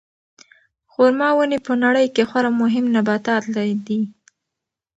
[0.91, 3.43] خورما ونې په نړۍ کې خورا مهم نباتات
[3.87, 3.99] دي.